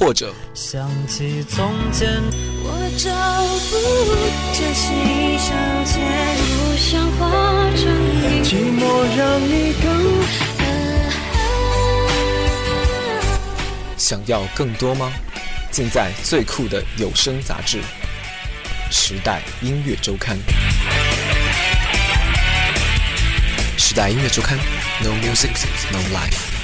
[0.00, 2.08] 或者想起从前，
[2.64, 3.12] 我找
[3.68, 3.76] 不
[4.54, 5.52] 这是一场
[5.84, 6.00] 劫，
[6.48, 7.20] 不想化
[7.76, 7.84] 成
[8.16, 8.48] 一寂
[8.80, 8.80] 寞
[9.14, 9.84] 让你更
[13.98, 15.12] 想要更多吗？
[15.70, 17.76] 尽在最酷的有声杂志
[18.90, 20.34] 《时代音乐周刊》。
[23.76, 24.56] 时代音乐周刊
[25.02, 25.52] ，No music,
[25.92, 26.59] no life。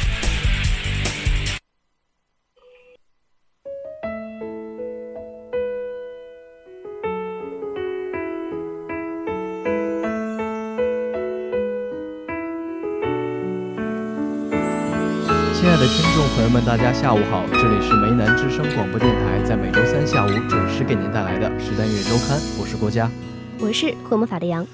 [16.56, 23.10] 们，大家下午好，这里是梅南之声广播电台，在每周三下午准时给您带来的《时代音乐周刊》，我是郭佳。
[23.58, 24.66] 我是会魔法的羊，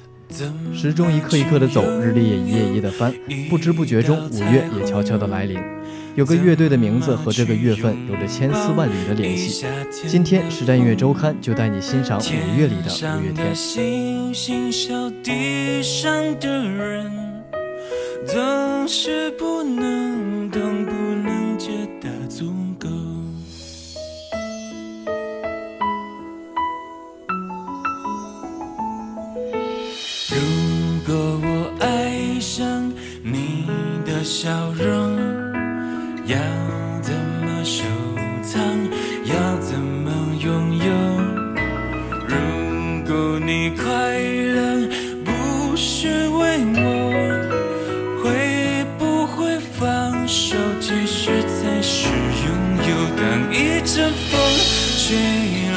[0.73, 3.13] 时钟一刻一刻的走，日历也一页一页的翻，
[3.51, 5.59] 不知不觉中，五月也悄悄的来临。
[6.15, 9.67] 有个乐队的名字和这个月份有着千丝万缕的联系。
[10.07, 13.53] 今天《时代音乐周刊》就带你欣赏五月里的五月天。
[34.25, 35.17] 笑容，
[36.27, 36.37] 要
[37.01, 37.83] 怎么收
[38.43, 38.63] 藏？
[39.25, 40.85] 要怎么拥有？
[42.29, 42.37] 如
[43.07, 44.89] 果你快乐
[45.25, 46.87] 不是为我，
[48.23, 50.57] 会不会放手？
[50.81, 52.51] 其实才是拥
[52.89, 52.91] 有。
[53.17, 54.33] 当一阵风
[54.99, 55.17] 吹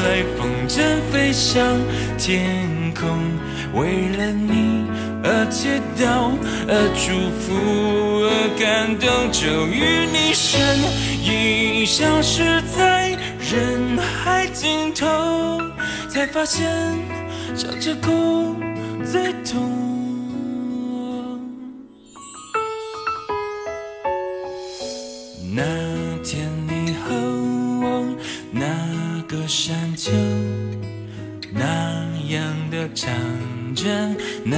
[0.04, 0.06] 来，
[0.38, 0.82] 风筝
[1.12, 1.64] 飞向
[2.18, 3.04] 天空，
[3.74, 4.65] 为了你
[5.28, 6.38] 而祈祷，
[6.68, 7.06] 而祝
[7.42, 7.52] 福，
[8.30, 10.62] 而感动，终于你身
[11.24, 15.60] 影消失在人海尽头，
[16.08, 16.70] 才发现
[17.56, 18.56] 笑着哭
[19.04, 19.72] 最痛。
[25.58, 25.64] 那
[26.24, 27.16] 天你和
[27.82, 28.06] 我
[28.52, 28.68] 那
[29.28, 30.12] 个山丘，
[31.52, 33.10] 那样的唱
[33.74, 33.90] 着
[34.44, 34.58] 那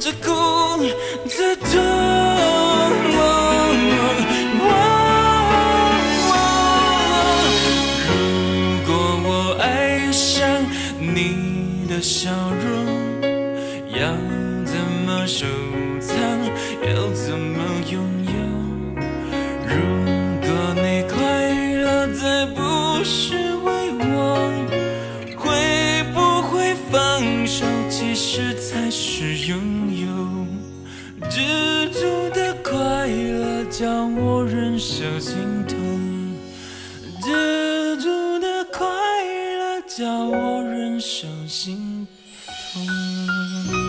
[0.00, 0.26] 着哭
[1.28, 1.66] 最痛。
[8.06, 8.12] 如
[8.86, 8.88] 果
[9.24, 9.28] 我
[9.60, 9.64] 爱
[10.12, 10.38] 上
[11.00, 11.12] 你
[11.88, 12.76] 的笑容，
[13.90, 14.00] 要
[14.64, 14.72] 怎
[15.04, 15.44] 么收
[16.00, 16.14] 藏？
[16.86, 17.47] 要怎么
[39.98, 42.06] 叫我忍受心
[42.72, 43.87] 痛。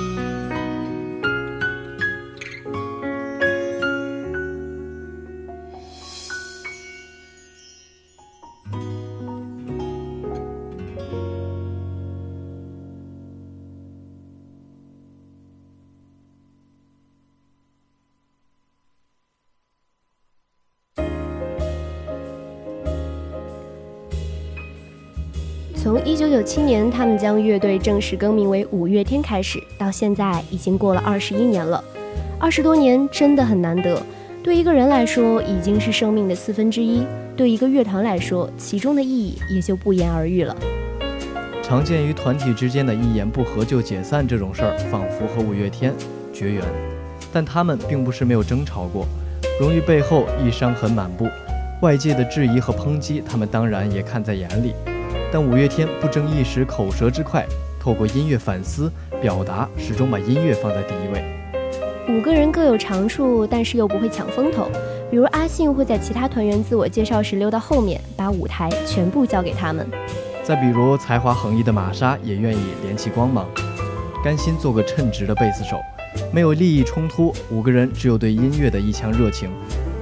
[26.09, 31.81] 一九九七年他们将乐队正式更名为五月天开始，到现在已经过了二十一年了。
[32.39, 34.01] 二十多年真的很难得，
[34.41, 37.05] 对一个人来说已经是生命的四分之一，
[37.37, 40.55] 对一个乐团来说，其中的意义也就不言而喻了。
[41.61, 45.93] 常见于团体之间的一言不合就解散这种事儿，仿佛和五月天
[46.33, 46.63] 绝缘。
[47.31, 49.05] 但他们并不是没有争吵过，
[49.61, 51.27] 荣誉背后亦伤痕满布，
[51.83, 54.73] 外界的质疑和抨击，他们当然也看在眼里。
[55.31, 57.45] 但五月天不争一时口舌之快，
[57.79, 58.91] 透过音乐反思
[59.21, 61.23] 表达，始终把音乐放在第一位。
[62.09, 64.67] 五个人各有长处，但是又不会抢风头。
[65.11, 69.87] 比如阿信会在其他团员自我介绍时溜到后面，把舞台全部交给他们。
[70.43, 73.47] 再比如才华横溢的玛莎也愿意连起光芒，
[74.23, 75.77] 甘心做个称职的贝斯手。
[76.33, 79.51] 没有利益冲突，五个人只有对音乐的一腔热情。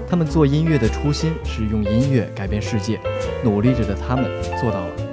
[0.09, 2.97] 他们做音乐的初心是用音乐改变世界，
[3.43, 4.23] 努力着的他们
[4.57, 5.06] 做到了。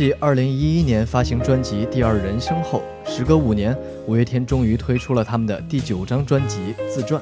[0.00, 3.76] 继2011年发行专辑《第二人生》后，时隔五年，
[4.06, 7.20] 五月天终于推出了他们的第九张专辑《自传》。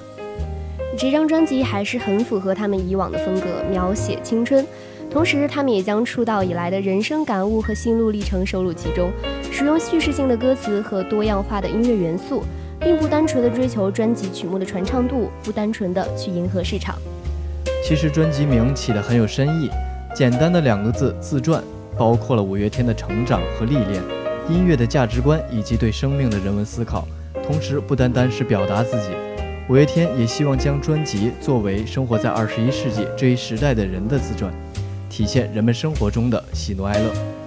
[0.97, 4.65] 这张专辑还是很符合他们以往的风格，描写青春。
[5.11, 9.11] 同时，他们也将出道以来的人生感悟和心路历程收录其中，
[9.51, 12.45] 使用叙事性的歌词和多样化的音乐元素，
[12.79, 16.95] 并不单纯的追求专辑曲目的传唱度，不单纯的去迎合市场。
[17.85, 19.69] 其实专辑名起得很有深意，
[20.15, 21.61] 简单的两个字“自传”，
[21.99, 24.03] 包括了五月天的成长和历练，
[24.49, 27.07] 音乐的价值观以及对生命的人文思考。
[27.43, 29.09] 同时，不单单是表达自己。
[29.69, 34.53] 五月天也希望将专辑作为生活在二十一世纪这一时代的人的自传，
[35.11, 37.38] 体现人们生活中的喜怒哀乐。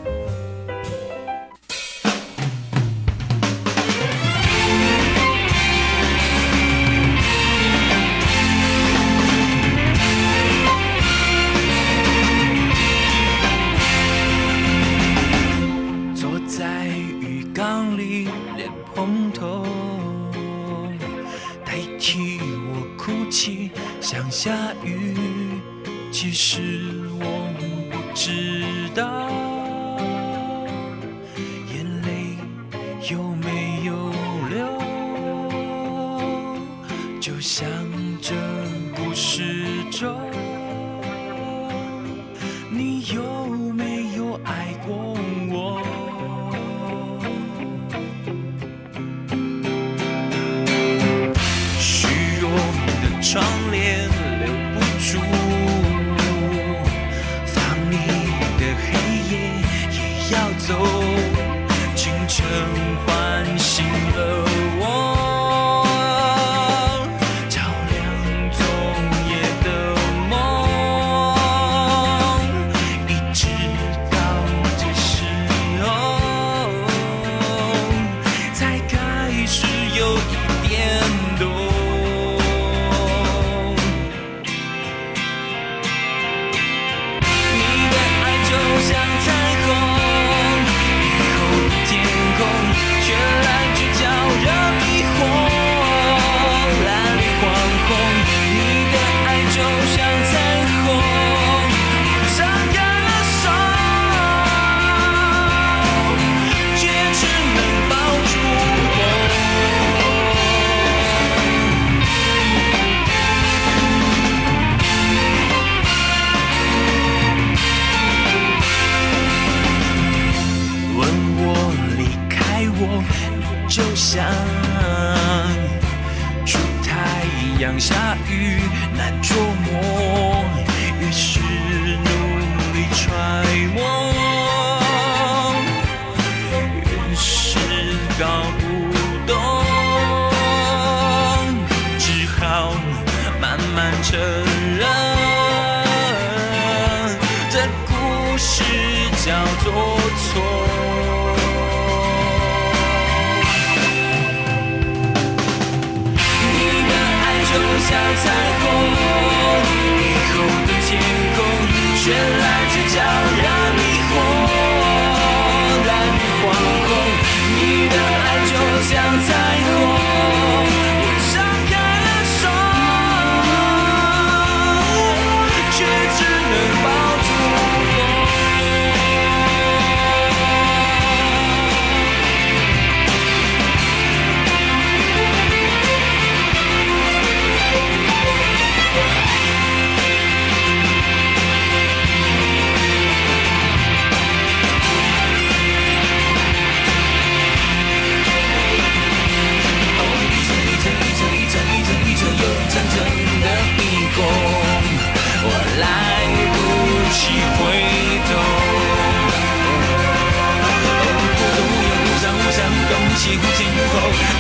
[162.12, 162.41] Still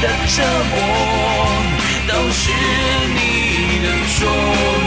[0.02, 0.78] 的折磨
[2.08, 2.52] 都是
[3.14, 4.81] 你的错。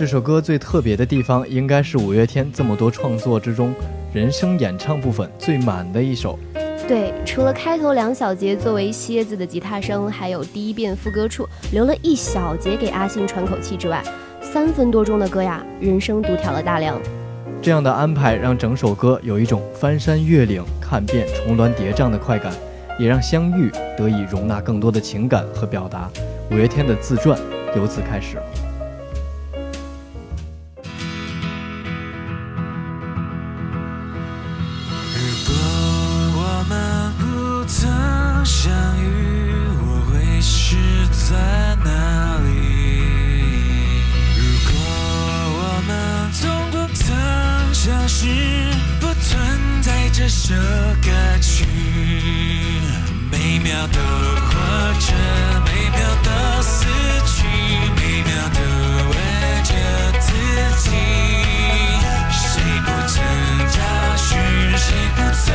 [0.00, 3.74] 这首歌最特别的地方，应该是五月天这么多创作之中，
[4.14, 6.38] 人声演唱部分最满的一首。
[6.88, 14.02] 对，除了开头两小节作为蝎子的吉他声，还有第一遍副歌处留了一小节给阿信喘口气之外，
[14.40, 16.98] 三分多钟的歌呀，人声独挑了大梁。
[17.60, 22.50] 这样的安排让整首歌有一种翻山越岭、看遍重峦叠嶂的快感，
[22.98, 26.08] 也让相遇得以容纳更多的情感和表达。
[26.50, 27.38] 五月天的自传
[27.76, 28.38] 由此开始。
[53.80, 54.52] 秒都活
[54.98, 55.14] 着，
[55.64, 56.28] 每秒都
[56.60, 56.84] 死
[57.24, 57.46] 去，
[57.96, 58.60] 每秒都
[59.08, 59.14] 问
[59.64, 59.72] 着
[60.20, 60.28] 自
[60.80, 60.90] 己，
[62.30, 63.16] 谁不曾
[63.70, 63.78] 找
[64.16, 64.38] 寻，
[64.76, 65.54] 谁不曾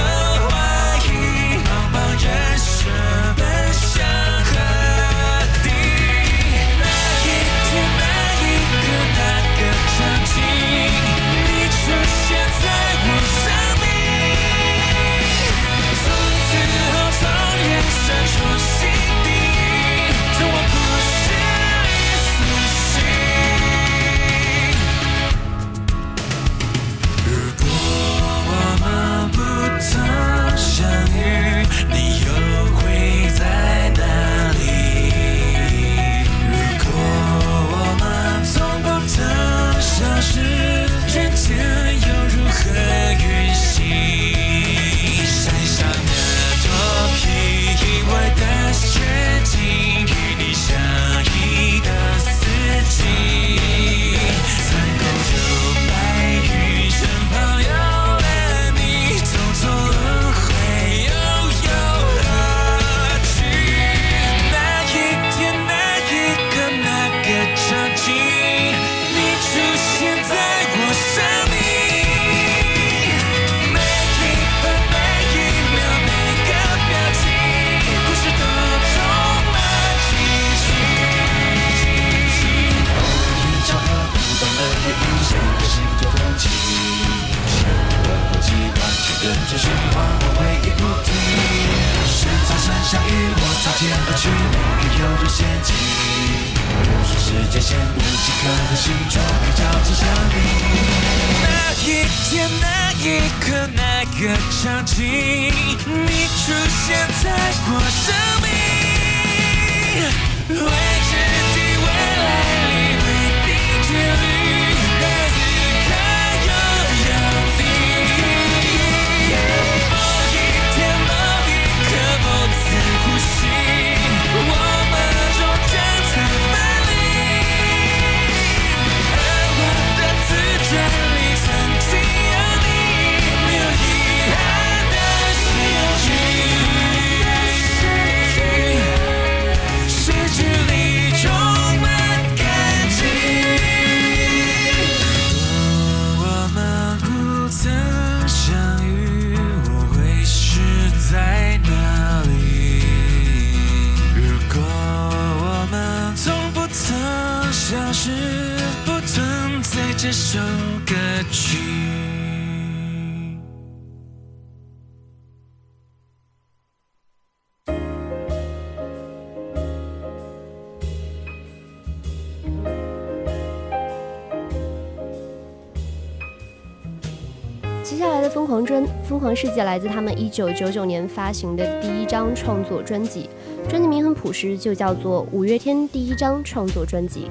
[179.36, 183.30] 世界》来自他们一九九九年发行的第一张创作专辑，
[183.68, 187.28] 专辑名很朴实，就叫做《五月天第一张创作专辑》。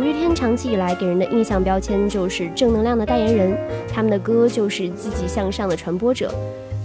[0.00, 3.56] 五月天长期以来给人的印象标签就是正能量的代言人，
[3.92, 6.34] 他们的歌就是积极向上的传播者。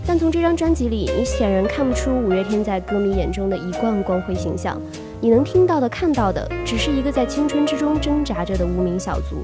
[0.06, 4.80] 但从这张专辑里，你显然看不出五月天在歌迷眼中的一贯光辉形象。
[5.22, 9.44] 你能听到的、看到的，只是一个在青春之中挣扎着的无名小卒。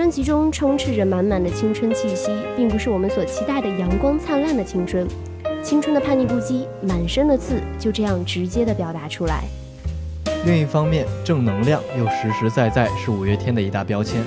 [0.00, 5.06] 专辑中充斥着满满的青春气息，并不是我们所期待的阳光灿烂的青春。
[5.62, 9.44] 青春的叛逆不羁，满身的刺，就这样直接的表达出来。
[10.46, 14.22] 另一方面，正能量又实实在在是五月天的一大标签。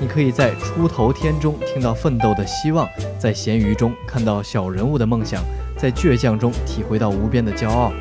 [0.00, 2.88] 你可以在出头天中听到奋斗的希望，
[3.18, 5.42] 在咸鱼中看到小人物的梦想，
[5.76, 7.92] 在倔强中体会到无边的骄傲。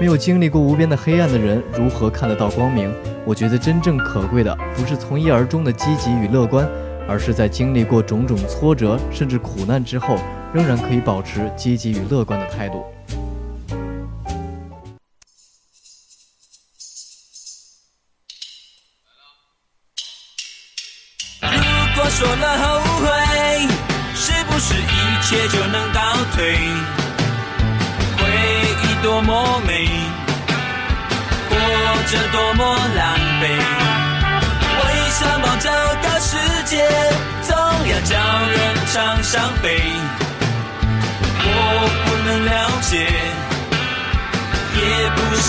[0.00, 2.92] 没有经历过无边的黑暗的人，如何看得到光明？
[3.26, 6.66] 我觉得真正可贵的不是从一而终的积极与乐观，
[7.06, 10.16] 而是在经历过种种挫折甚至苦难之后，
[10.52, 12.82] 仍然可以保持积极与乐观的态度。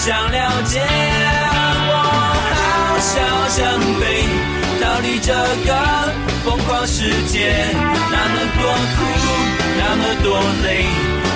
[0.04, 0.82] 想了解。
[1.88, 1.94] 我
[2.58, 3.14] 好想
[3.50, 3.60] 想
[4.00, 4.02] 飞，
[4.82, 5.70] 逃离这个
[6.44, 7.54] 疯狂世界。
[8.10, 8.62] 那么多
[8.96, 8.98] 苦，
[9.78, 10.90] 那么多累，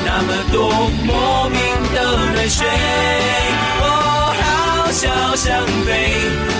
[0.04, 0.58] 那么多
[1.06, 1.60] 莫名
[1.94, 1.98] 的
[2.34, 2.66] 泪水。
[3.82, 3.84] 我
[4.42, 4.44] 好
[4.92, 5.04] 想
[5.38, 5.46] 想
[5.86, 5.88] 飞，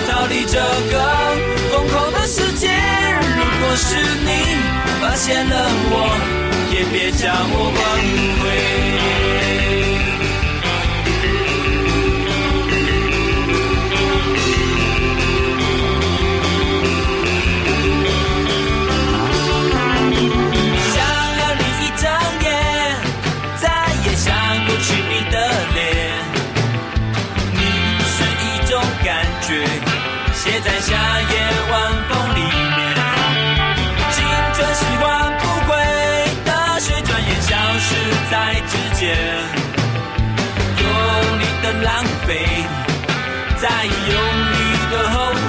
[0.08, 0.94] 逃离这个
[1.72, 2.70] 疯狂的世界。
[3.36, 4.30] 如果是你
[5.00, 5.54] 发现了
[5.90, 5.94] 我，
[6.70, 7.84] 也别将我挽
[8.44, 9.65] 回。
[43.58, 44.14] 再用
[44.52, 44.54] 力
[44.90, 45.48] 的后悔。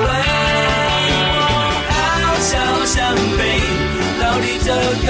[1.40, 1.46] 我
[1.90, 1.96] 好
[2.40, 2.52] 想
[2.86, 2.96] 想
[3.36, 3.40] 飞，
[4.20, 4.70] 逃离这
[5.06, 5.10] 个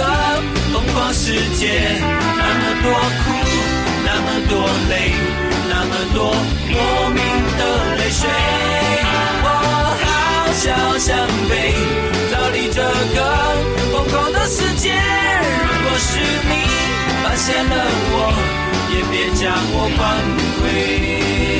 [0.73, 1.61] 疯狂世界。
[2.37, 2.85] 那么多
[3.23, 3.25] 苦，
[4.05, 4.51] 那么多
[4.89, 4.93] 累，
[5.69, 6.17] 那么多
[6.69, 6.75] 莫
[7.09, 7.17] 名
[7.57, 7.61] 的
[7.97, 8.21] 泪水。
[9.43, 9.45] 我
[10.03, 10.05] 好
[10.53, 10.65] 想
[10.99, 11.07] 想
[11.47, 11.51] 飞，
[12.31, 12.81] 逃离这
[13.15, 13.17] 个
[13.91, 14.91] 疯狂的世界。
[14.91, 16.09] 如果是
[16.49, 16.51] 你
[17.23, 17.71] 发现了
[18.11, 18.15] 我，
[18.89, 20.01] 也别将我挽
[20.57, 21.56] 回。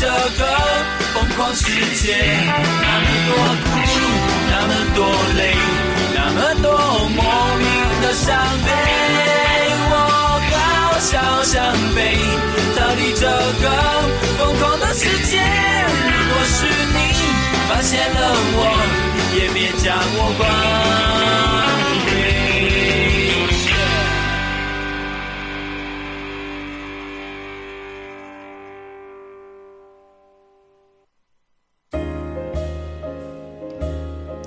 [0.00, 0.42] 这个
[1.12, 1.64] 疯狂世
[1.96, 2.16] 界。
[2.56, 3.36] 那么多
[3.66, 3.68] 苦，
[4.50, 4.98] 那么多
[5.36, 5.40] 累，
[6.14, 6.72] 那么多
[7.10, 7.20] 莫
[7.58, 7.68] 名
[8.00, 8.26] 的伤
[8.64, 8.68] 悲。
[9.90, 9.94] 我
[10.52, 11.12] 好想
[11.44, 11.52] 想
[11.94, 12.16] 飞，
[12.78, 13.26] 逃离这
[13.60, 13.64] 个
[14.38, 15.36] 疯狂的世界。
[15.36, 16.96] 如果是你
[17.68, 18.18] 发现了
[18.56, 18.58] 我，
[19.36, 19.86] 也别将
[20.16, 20.42] 我关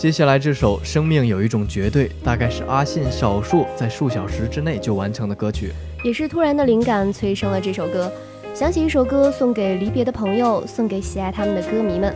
[0.03, 5.71] 接下来这首《生命有一种绝对》，大概是阿信少数在数小时之内就完成的歌曲。
[6.03, 8.11] 也是突然的灵感催生了这首歌。
[8.53, 12.13] 想起一首歌，送给离别的朋友，送给喜爱他们的歌迷们。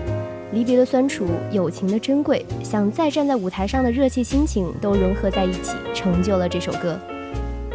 [0.52, 7.00] 离别的酸楚，友情的珍贵，想再站在舞台上的热切心情都融合在一起，成就了这首歌。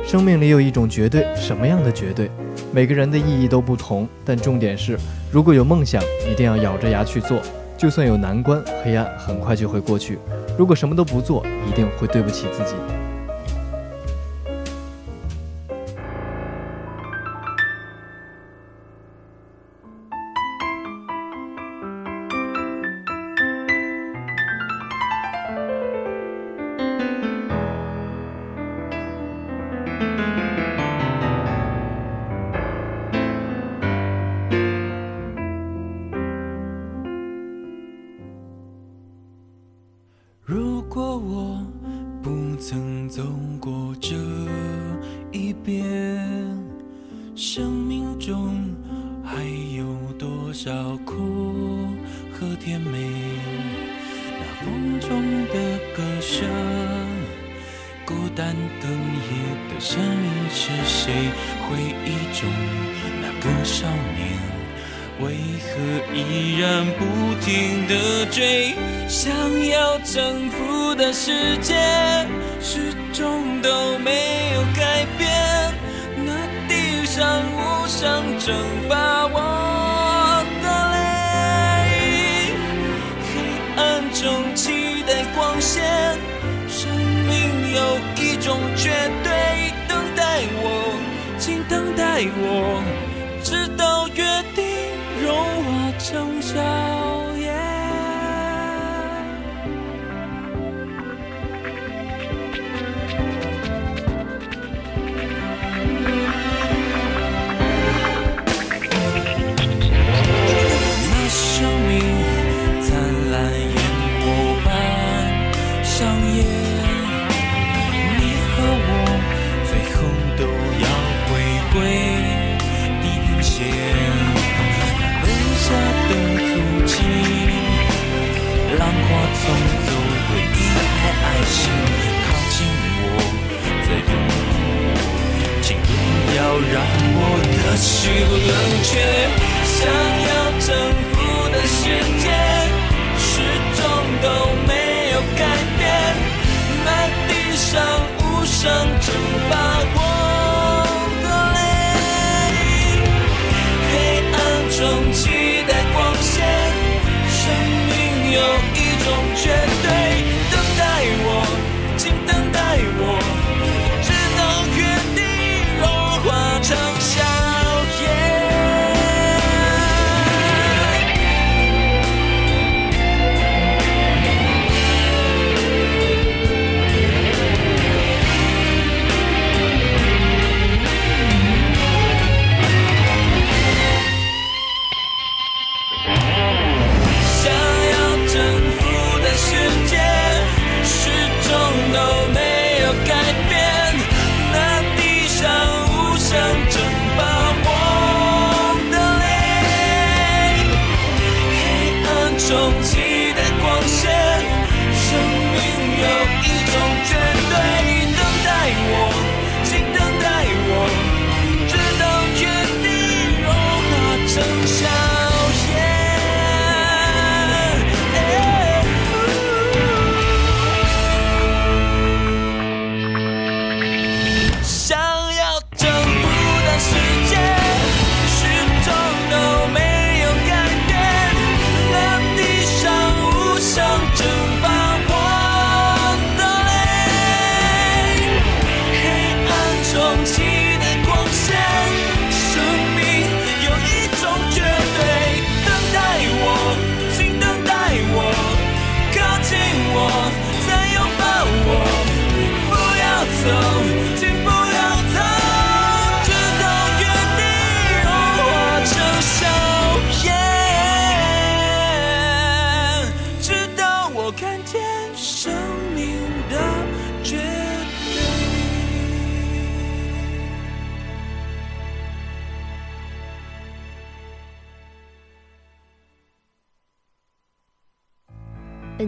[0.04, 2.30] 生命里有一种绝对，什么样的绝对？
[2.70, 4.98] 每个人的意义都不同，但重点是，
[5.30, 7.40] 如果有梦想，一定要咬着牙去做。
[7.82, 10.16] 就算有难关，黑暗很快就会过去。
[10.56, 12.76] 如果什么都不做，一定会对不起自己。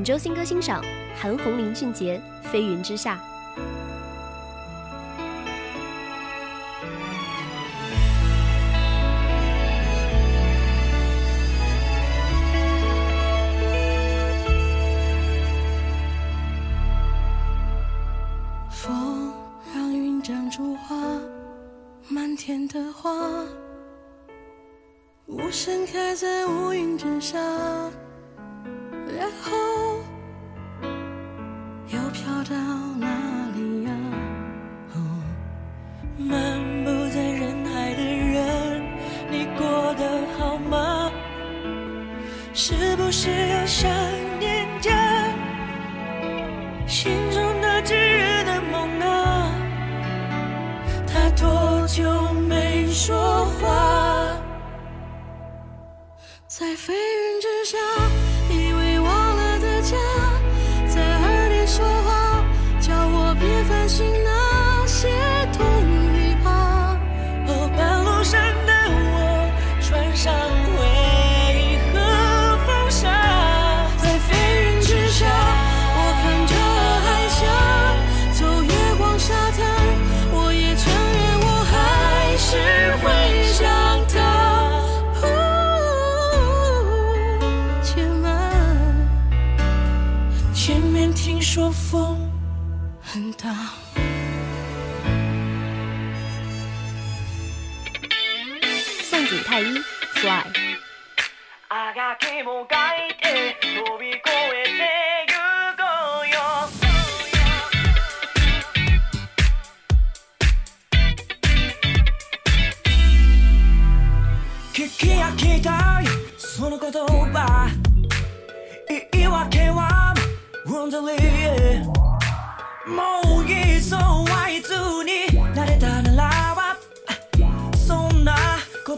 [0.05, 0.85] 本周新歌欣赏
[1.19, 3.19] 韩红林俊杰飞云之下。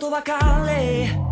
[0.07, 1.26] todo va a.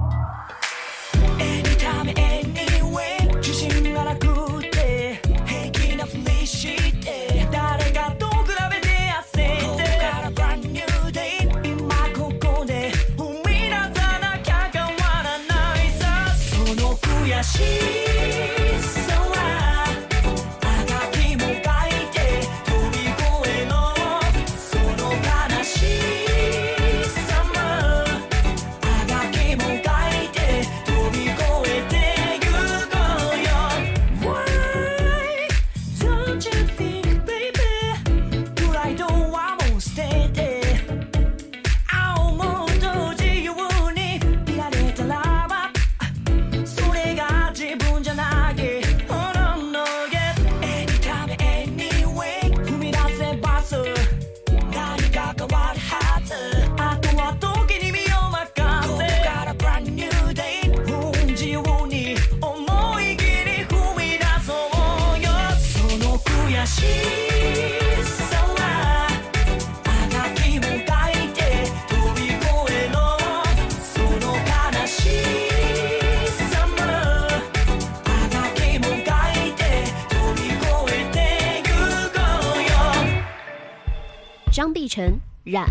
[84.95, 85.67] 陈冉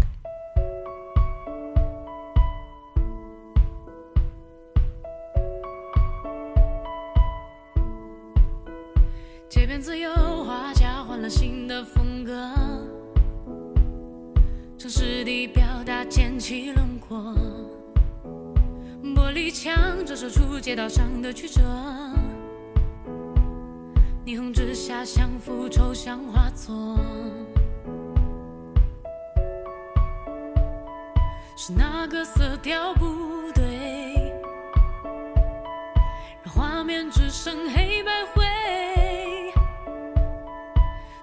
[36.43, 38.43] 让画面只剩黑白灰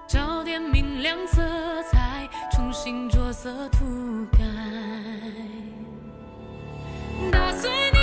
[0.07, 4.39] 找点明亮色彩重新着色涂改。
[7.31, 8.00] 打碎你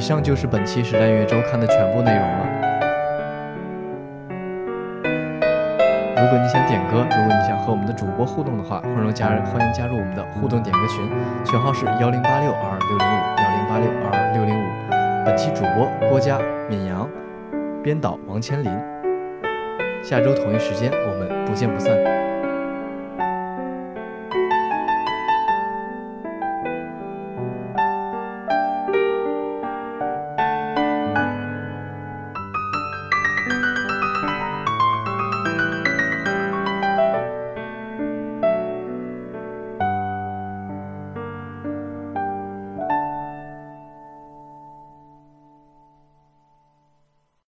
[0.00, 2.46] 以上就是本期《时代音乐周刊》的全部内容了。
[6.16, 11.06] 如果你想点歌，如果你想和我们的主播互动的话，欢迎加欢迎加入我们的互动点歌群，
[11.44, 14.64] 群号是幺零八六二六零五幺零八六二六零五。
[15.26, 16.38] 本期主播郭嘉、
[16.70, 17.06] 闵阳，
[17.82, 18.72] 编导王千林。
[20.02, 22.19] 下周同一时间，我们不见不散。